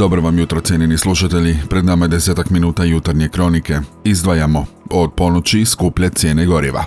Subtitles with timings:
[0.00, 1.56] Dobro vam jutro, cijenjeni slušatelji.
[1.68, 3.78] Pred nama je desetak minuta jutarnje kronike.
[4.04, 6.84] Izdvajamo od ponoći skuplje cijene goriva.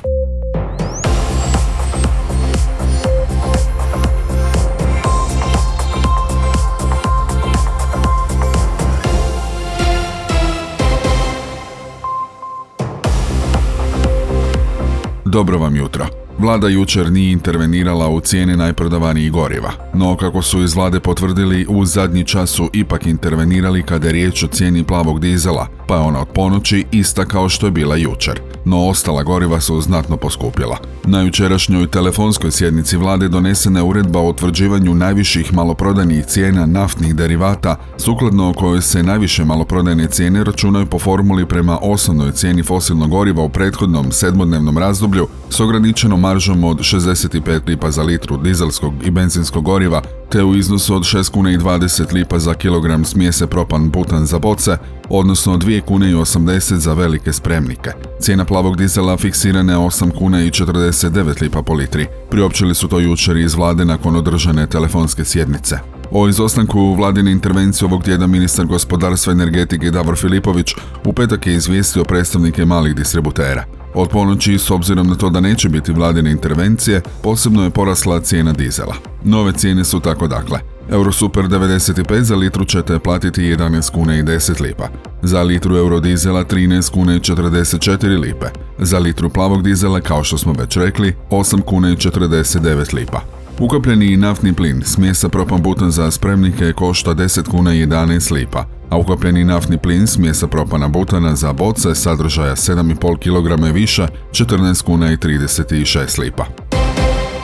[15.25, 16.22] Dobro vam jutro.
[16.39, 21.85] Vlada jučer nije intervenirala u cijene najprodavanijih goriva, no kako su iz vlade potvrdili, u
[21.85, 26.21] zadnji čas su ipak intervenirali kada je riječ o cijeni plavog dizela, pa je ona
[26.21, 30.77] od ponoći ista kao što je bila jučer, no ostala goriva su znatno poskupjela.
[31.05, 37.75] Na jučerašnjoj telefonskoj sjednici vlade donesena je uredba o utvrđivanju najviših maloprodajnih cijena naftnih derivata,
[37.97, 43.49] sukladno kojoj se najviše maloprodajne cijene računaju po formuli prema osnovnoj cijeni fosilnog goriva u
[43.49, 50.01] prethodnom sedmodnevnom razdoblju s ograničenom maržom od 65 lipa za litru dizelskog i benzinskog goriva,
[50.29, 54.39] te u iznosu od 6 kuna i 20 lipa za kilogram smjese propan butan za
[54.39, 54.77] boce,
[55.09, 57.91] odnosno 2 kune i 80 za velike spremnike.
[58.19, 62.07] Cijena plavog dizela fiksirana je 8 kuna i 49 lipa po litri.
[62.29, 65.77] Priopćili su to jučer iz vlade nakon održane telefonske sjednice.
[66.11, 72.03] O izostanku vladine intervencije ovog tjedna ministar gospodarstva energetike Davor Filipović u petak je izvijestio
[72.03, 73.82] predstavnike malih distributera.
[73.93, 78.53] Od ponoći, s obzirom na to da neće biti vladine intervencije, posebno je porasla cijena
[78.53, 78.95] dizela.
[79.23, 80.59] Nove cijene su tako dakle.
[80.89, 84.87] Eurosuper 95 za litru ćete platiti 11 kuna i 10 lipa.
[85.21, 88.45] Za litru eurodizela 13 kuna i 44 lipe.
[88.79, 93.42] Za litru plavog dizela, kao što smo već rekli, 8 kuna i 49 lipa.
[93.59, 99.43] Ukapljeni naftni plin, smjesa propan-butan za spremnike košta 10 kuna i 11 lipa, a ukapljeni
[99.43, 106.19] naftni plin smjesa propana butana za boce sadržaja 7,5 kg više 14 kuna i 36
[106.19, 106.45] lipa.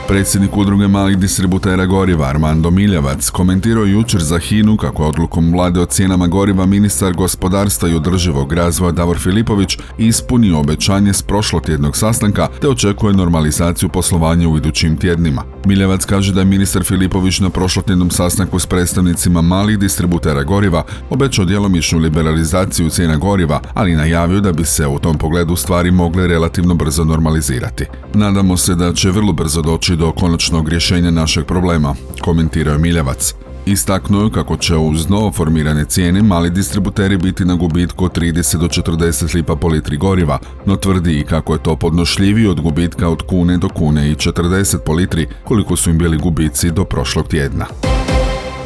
[0.09, 5.79] Predsjednik udruge malih distributera goriva Armando Miljavac komentirao jučer za Hinu kako je odlukom vlade
[5.79, 12.47] o cijenama goriva ministar gospodarstva i održivog razvoja Davor Filipović ispunio obećanje s prošlotjednog sastanka
[12.61, 15.43] te očekuje normalizaciju poslovanja u idućim tjednima.
[15.65, 21.45] Miljevac kaže da je ministar Filipović na prošlotjednom sastanku s predstavnicima malih distributera goriva obećao
[21.45, 26.75] djelomičnu liberalizaciju cijena goriva, ali najavio da bi se u tom pogledu stvari mogle relativno
[26.75, 27.85] brzo normalizirati.
[28.13, 33.33] Nadamo se da će vrlo brzo doći do konačnog rješenja našeg problema, komentirao je Miljevac.
[33.65, 38.57] Istaknuo je kako će uz novo formirane cijene mali distributeri biti na gubitku od 30
[38.57, 43.09] do 40 lipa po litri goriva, no tvrdi i kako je to podnošljivije od gubitka
[43.09, 47.27] od kune do kune i 40 po litri koliko su im bili gubici do prošlog
[47.27, 47.65] tjedna.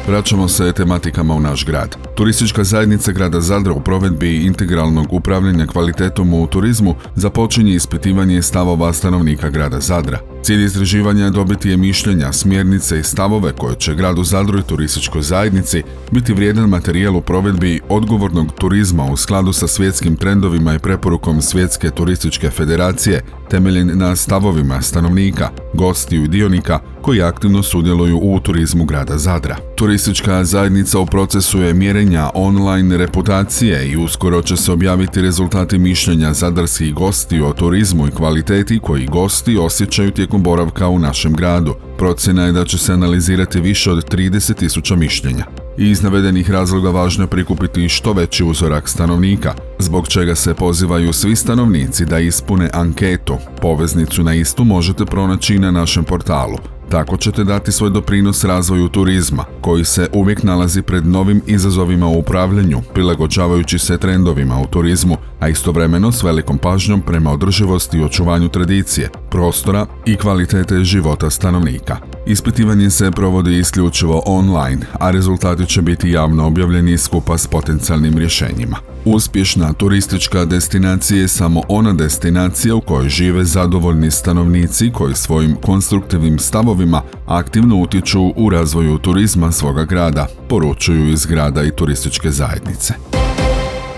[0.08, 1.96] Vraćamo se tematikama u naš grad.
[2.14, 9.50] Turistička zajednica grada Zadra u provedbi integralnog upravljanja kvalitetom u turizmu započinje ispitivanje stavova stanovnika
[9.50, 10.33] grada Zadra.
[10.44, 15.22] Cilj istraživanja je dobiti je mišljenja, smjernice i stavove koje će gradu Zadru i turističkoj
[15.22, 21.42] zajednici biti vrijedan materijal u provedbi odgovornog turizma u skladu sa svjetskim trendovima i preporukom
[21.42, 28.84] Svjetske turističke federacije temeljen na stavovima stanovnika, gostiju i dionika koji aktivno sudjeluju u turizmu
[28.84, 29.56] grada Zadra.
[29.76, 36.32] Turistička zajednica u procesu je mjerenja online reputacije i uskoro će se objaviti rezultati mišljenja
[36.32, 41.74] zadarskih gosti o turizmu i kvaliteti koji gosti osjećaju tijekom boravka u našem gradu.
[41.98, 45.44] Procjena je da će se analizirati više od 30.000 mišljenja.
[45.78, 51.12] I iz navedenih razloga važno je prikupiti što veći uzorak stanovnika, zbog čega se pozivaju
[51.12, 53.36] svi stanovnici da ispune anketu.
[53.62, 56.56] Poveznicu na istu možete pronaći na našem portalu
[56.94, 62.18] tako ćete dati svoj doprinos razvoju turizma, koji se uvijek nalazi pred novim izazovima u
[62.18, 68.48] upravljanju, prilagođavajući se trendovima u turizmu, a istovremeno s velikom pažnjom prema održivosti i očuvanju
[68.48, 71.96] tradicije, prostora i kvalitete života stanovnika.
[72.26, 78.76] Ispitivanje se provodi isključivo online, a rezultati će biti javno objavljeni skupa s potencijalnim rješenjima.
[79.04, 86.38] Uspješna turistička destinacija je samo ona destinacija u kojoj žive zadovoljni stanovnici koji svojim konstruktivnim
[86.38, 86.83] stavovima
[87.26, 93.23] aktivno utječu u razvoju turizma svoga grada, poručuju iz grada i turističke zajednice.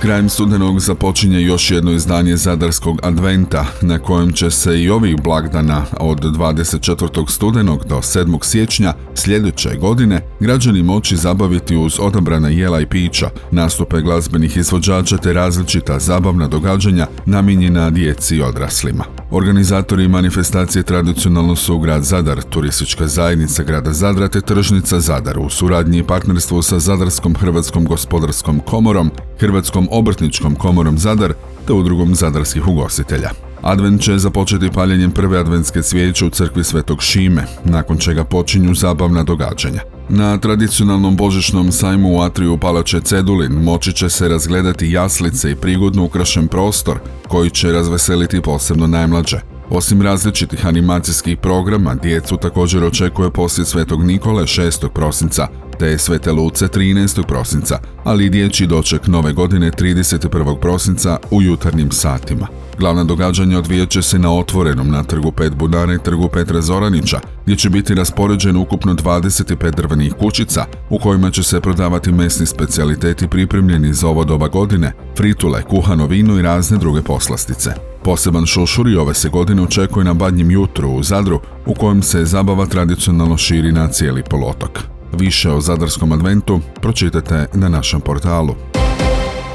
[0.01, 5.85] Krajem studenog započinje još jedno izdanje Zadarskog adventa, na kojem će se i ovih blagdana
[6.01, 7.31] od 24.
[7.31, 8.45] studenog do 7.
[8.45, 15.33] siječnja sljedeće godine građani moći zabaviti uz odabrana jela i pića, nastupe glazbenih izvođača te
[15.33, 19.05] različita zabavna događanja namijenjena djeci i odraslima.
[19.31, 25.99] Organizatori manifestacije tradicionalno su grad Zadar, turistička zajednica grada Zadra te tržnica Zadar u suradnji
[25.99, 29.11] i partnerstvu sa Zadarskom Hrvatskom gospodarskom komorom,
[29.41, 31.33] Hrvatskom obrtničkom komorom Zadar
[31.67, 33.31] te udrugom zadarskih ugostitelja.
[33.63, 39.23] Advent će započeti paljenjem prve adventske cvijeće u crkvi Svetog Šime, nakon čega počinju zabavna
[39.23, 39.81] događanja.
[40.09, 46.05] Na tradicionalnom božićnom sajmu u Atriju Palače Cedulin moći će se razgledati jaslice i prigodno
[46.05, 46.99] ukrašen prostor
[47.29, 49.41] koji će razveseliti posebno najmlađe.
[49.71, 54.89] Osim različitih animacijskih programa, djecu također očekuje poslije Svetog Nikole 6.
[54.89, 55.49] prosinca,
[55.79, 57.27] te Svete Luce 13.
[57.27, 60.61] prosinca, ali i doček nove godine 31.
[60.61, 62.47] prosinca u jutarnjim satima.
[62.79, 67.21] Glavna događanja odvijat će se na otvorenom na trgu Pet Budara i trgu Petra Zoranića,
[67.45, 73.29] gdje će biti raspoređeno ukupno 25 drvenih kućica u kojima će se prodavati mesni specijaliteti
[73.29, 77.71] pripremljeni za ovo doba godine, fritule, kuhano vino i razne druge poslastice.
[78.05, 82.25] Poseban šušur i ove se godine očekuje na Badnjem jutru u Zadru, u kojem se
[82.25, 84.96] zabava tradicionalno širi na cijeli polotok.
[85.13, 88.55] Više o Zadarskom adventu pročitajte na našem portalu.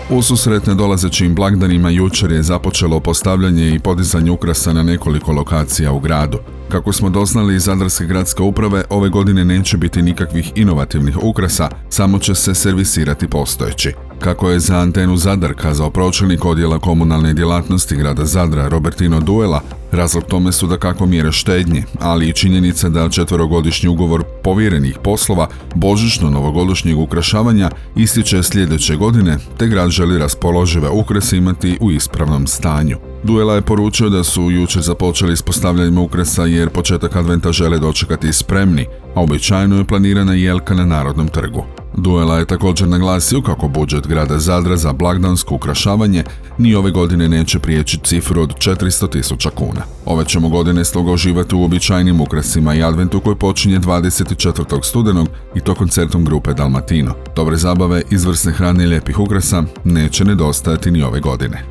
[0.10, 6.00] U susretne dolazećim blagdanima jučer je započelo postavljanje i podizanje ukrasa na nekoliko lokacija u
[6.00, 6.38] gradu.
[6.70, 12.20] Kako smo doznali iz Zadarske gradske uprave, ove godine neće biti nikakvih inovativnih ukrasa, samo
[12.20, 13.94] će se servisirati postojeći.
[14.22, 20.24] Kako je za antenu Zadar kazao pročelnik odjela komunalne djelatnosti grada Zadra Robertino Duela, razlog
[20.24, 26.98] tome su da kako mjere štednje, ali i činjenica da četverogodišnji ugovor povjerenih poslova božićno-novogodišnjeg
[26.98, 32.98] ukrašavanja ističe sljedeće godine, te grad želi raspoložive ukrase imati u ispravnom stanju.
[33.24, 38.34] Duela je poručio da su jučer započeli s postavljanjem ukrasa jer početak adventa žele dočekati
[38.34, 38.86] spremni,
[39.16, 41.81] a običajno je planirana jelka na Narodnom trgu.
[41.98, 46.24] Duela je također naglasio kako budžet grada Zadra za blagdansko ukrašavanje
[46.58, 49.82] ni ove godine neće prijeći cifru od 400 tisuća kuna.
[50.06, 54.84] Ove ćemo godine stoga uživati u običajnim ukrasima i adventu koji počinje 24.
[54.84, 57.14] studenog i to koncertom grupe Dalmatino.
[57.36, 61.64] Dobre zabave, izvrsne hrane i lijepih ukrasa neće nedostajati ni ove godine.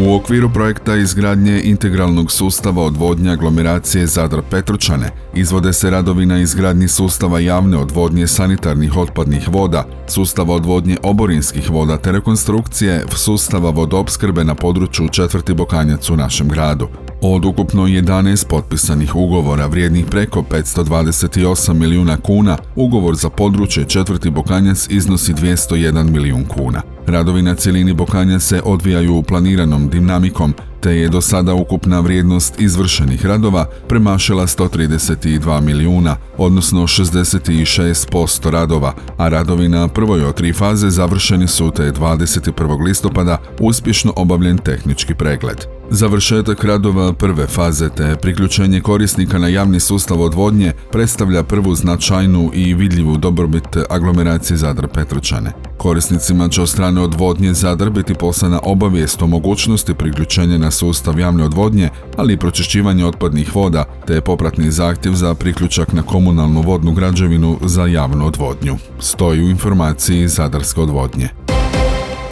[0.00, 6.88] U okviru projekta izgradnje integralnog sustava odvodnje aglomeracije Zadar Petručane izvode se radovi na izgradnji
[6.88, 14.54] sustava javne odvodnje sanitarnih otpadnih voda, sustava odvodnje oborinskih voda te rekonstrukcije sustava vodoopskrbe na
[14.54, 16.88] području četvrti Bokanjac u našem gradu.
[17.22, 24.86] Od ukupno 11 potpisanih ugovora vrijednih preko 528 milijuna kuna, ugovor za područje četvrti Bokanjac
[24.90, 26.82] iznosi 201 milijun kuna.
[27.06, 33.26] Radovi na cijelini Bokanja se odvijaju planiranom dinamikom, te je do sada ukupna vrijednost izvršenih
[33.26, 41.48] radova premašila 132 milijuna, odnosno 66% radova, a radovi na prvoj od tri faze završeni
[41.48, 42.84] su te 21.
[42.84, 45.79] listopada uspješno obavljen tehnički pregled.
[45.92, 52.74] Završetak radova prve faze te priključenje korisnika na javni sustav odvodnje predstavlja prvu značajnu i
[52.74, 55.52] vidljivu dobrobit aglomeracije Zadar Petročane.
[55.76, 61.44] Korisnicima će od strane odvodnje Zadar biti poslana obavijest o mogućnosti priključenja na sustav javne
[61.44, 67.58] odvodnje, ali i pročišćivanje otpadnih voda, te popratni zahtjev za priključak na komunalnu vodnu građevinu
[67.62, 68.76] za javnu odvodnju.
[68.98, 71.49] Stoji u informaciji Zadarske odvodnje.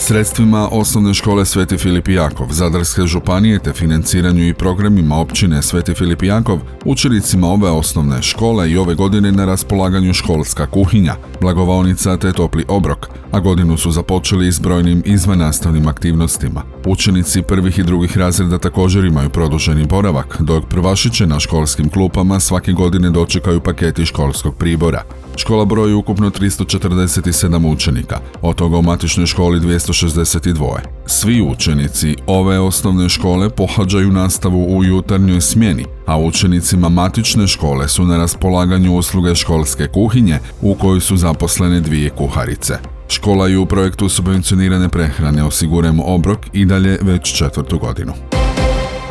[0.00, 6.22] Sredstvima osnovne škole Sveti Filip Jakov, Zadarske županije te financiranju i programima općine Sveti Filip
[6.22, 12.64] Jakov, učenicima ove osnovne škole i ove godine na raspolaganju školska kuhinja, blagovalnica te topli
[12.68, 16.62] obrok, a godinu su započeli s brojnim izvannastavnim aktivnostima.
[16.86, 22.72] Učenici prvih i drugih razreda također imaju produženi boravak, dok prvašiće na školskim klupama svake
[22.72, 25.02] godine dočekaju paketi školskog pribora.
[25.38, 30.78] Škola broji ukupno 347 učenika, od toga u matičnoj školi 262.
[31.06, 38.04] Svi učenici ove osnovne škole pohađaju nastavu u jutarnjoj smjeni, a učenicima matične škole su
[38.04, 42.78] na raspolaganju usluge školske kuhinje u kojoj su zaposlene dvije kuharice.
[43.08, 48.12] Škola je u projektu subvencionirane prehrane Osigurujemo obrok i dalje već četvrtu godinu.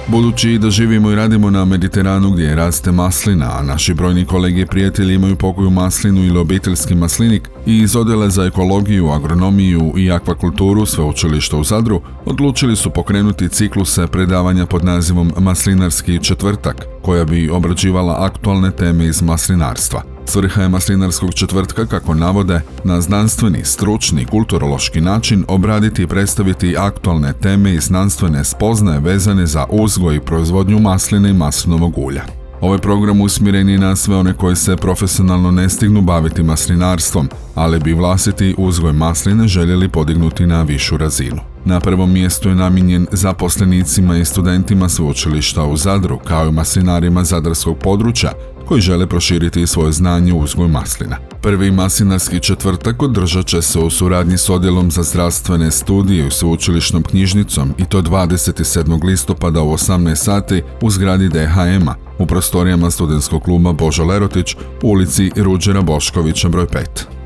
[0.09, 4.65] Budući da živimo i radimo na Mediteranu gdje raste maslina, a naši brojni kolege i
[4.65, 10.85] prijatelji imaju pokoju maslinu ili obiteljski maslinik i iz odjela za ekologiju, agronomiju i akvakulturu
[10.85, 18.15] sveučilišta u Zadru, odlučili su pokrenuti cikluse predavanja pod nazivom Maslinarski četvrtak, koja bi obrađivala
[18.19, 20.16] aktualne teme iz maslinarstva.
[20.29, 27.33] Svrha je maslinarskog četvrtka, kako navode, na znanstveni, stručni, kulturološki način obraditi i predstaviti aktualne
[27.33, 32.23] teme i znanstvene spoznaje vezane za uzgoj i proizvodnju masline i maslinovog ulja.
[32.61, 37.79] Ovaj program usmjeren je na sve one koji se profesionalno ne stignu baviti maslinarstvom, ali
[37.79, 41.39] bi vlastiti uzgoj masline željeli podignuti na višu razinu.
[41.65, 47.77] Na prvom mjestu je namijenjen zaposlenicima i studentima sveučilišta u Zadru, kao i maslinarima zadarskog
[47.77, 48.31] područja,
[48.67, 51.17] koji žele proširiti svoje znanje u uzgoju maslina.
[51.41, 57.03] Prvi maslinarski četvrtak održat će se u suradnji s odjelom za zdravstvene studije i sveučilišnom
[57.03, 59.03] knjižnicom i to 27.
[59.03, 65.31] listopada u 18 sati u zgradi DHM-a u prostorijama studentskog kluba Božo Lerotić u ulici
[65.35, 67.16] Ruđera Boškovića broj 5.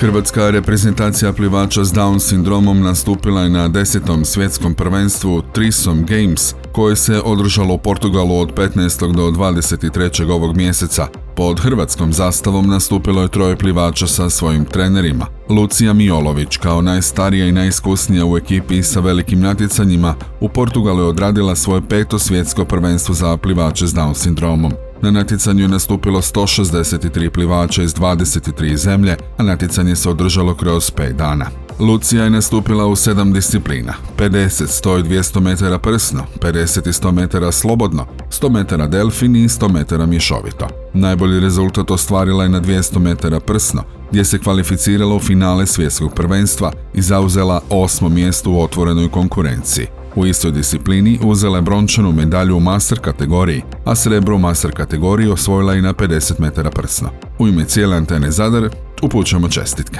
[0.00, 6.96] Hrvatska reprezentacija plivača s Down sindromom nastupila je na desetom svjetskom prvenstvu Trisom Games koje
[6.96, 9.12] se održalo u Portugalu od 15.
[9.12, 10.30] do 23.
[10.30, 11.06] ovog mjeseca.
[11.36, 15.26] Pod hrvatskom zastavom nastupilo je troje plivača sa svojim trenerima.
[15.48, 21.56] Lucija Miolović kao najstarija i najiskusnija u ekipi sa velikim natjecanjima u Portugalu je odradila
[21.56, 24.72] svoje peto svjetsko prvenstvo za plivače s Down sindromom.
[25.02, 31.12] Na natjecanju je nastupilo 163 plivača iz 23 zemlje, a natjecanje se održalo kroz 5
[31.12, 31.46] dana.
[31.78, 37.12] Lucija je nastupila u 7 disciplina, 50, 100 i 200 metara prsno, 50 i 100
[37.12, 40.66] metara slobodno, 100 metara delfin i 100 metara mješovito.
[40.94, 46.72] Najbolji rezultat ostvarila je na 200 metara prsno, gdje se kvalificirala u finale svjetskog prvenstva
[46.94, 49.99] i zauzela osmo mjesto u otvorenoj konkurenciji.
[50.16, 55.28] U istoj disciplini uzela je brončanu medalju u master kategoriji, a srebro u master kategoriji
[55.28, 57.10] osvojila i na 50 metara prsno.
[57.38, 58.68] U ime cijele antene Zadar
[59.02, 59.98] upućujemo čestitke.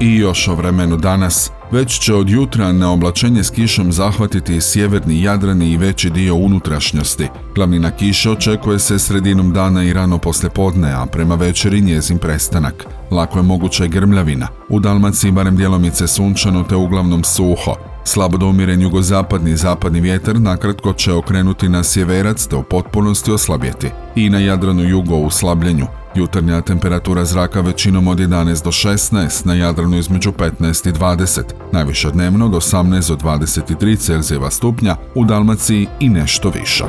[0.00, 5.22] I još o vremenu danas, već će od jutra na oblačenje s kišom zahvatiti sjeverni
[5.22, 7.28] Jadrani i veći dio unutrašnjosti.
[7.54, 10.18] Glavnina kiše očekuje se sredinom dana i rano
[10.54, 12.86] podne, a prema večeri njezin prestanak.
[13.10, 14.48] Lako je moguća grmljavina.
[14.68, 17.91] U Dalmaciji barem djelomice sunčano te uglavnom suho.
[18.04, 23.90] Slabo domiren jugozapadni i zapadni vjetar nakratko će okrenuti na sjeverac te u potpunosti oslabjeti.
[24.16, 25.86] I na Jadranu jugo u slabljenju.
[26.14, 31.42] Jutarnja temperatura zraka većinom od 11 do 16, na Jadranu između 15 i 20,
[31.72, 36.84] najviše dnevno do 18 do 23 Celzijeva stupnja, u Dalmaciji i nešto više.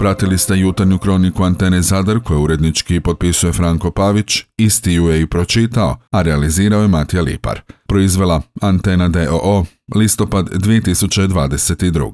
[0.00, 5.26] Pratili ste jutarnju kroniku Antene Zadar koju urednički potpisuje Franko Pavić, isti ju je i
[5.26, 7.60] pročitao, a realizirao je Matija Lipar.
[7.88, 9.64] Proizvela Antena DOO,
[9.94, 12.12] listopad 2022.